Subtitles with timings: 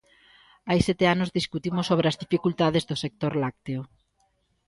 [0.69, 3.81] Hai sete anos discutimos sobre as dificultades do sector lácteo.